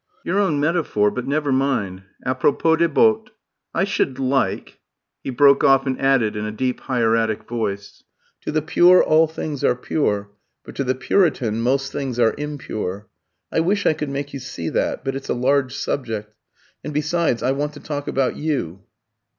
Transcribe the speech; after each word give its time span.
"Your 0.23 0.39
own 0.39 0.59
metaphor; 0.59 1.11
but 1.11 1.27
never 1.27 1.51
mind. 1.51 2.01
A 2.25 2.33
propos 2.33 2.79
des 2.79 2.87
bottes, 2.87 3.29
I 3.71 3.83
should 3.83 4.17
like" 4.17 4.79
he 5.23 5.29
broke 5.29 5.63
off 5.63 5.85
and 5.85 6.01
added 6.01 6.35
in 6.35 6.43
a 6.43 6.51
deep, 6.51 6.79
hieratic 6.79 7.47
voice, 7.47 8.03
"To 8.41 8.51
the 8.51 8.63
pure 8.63 9.03
all 9.03 9.27
things 9.27 9.63
are 9.63 9.75
pure, 9.75 10.31
but 10.63 10.73
to 10.77 10.83
the 10.83 10.95
Puritan 10.95 11.61
most 11.61 11.91
things 11.91 12.17
are 12.17 12.33
impure. 12.39 13.09
I 13.51 13.59
wish 13.59 13.85
I 13.85 13.93
could 13.93 14.09
make 14.09 14.33
you 14.33 14.39
see 14.39 14.69
that; 14.69 15.05
but 15.05 15.15
it's 15.15 15.29
a 15.29 15.35
large 15.35 15.75
subject. 15.75 16.33
And 16.83 16.95
besides, 16.95 17.43
I 17.43 17.51
want 17.51 17.73
to 17.73 17.79
talk 17.79 18.07
about 18.07 18.35
you." 18.35 18.81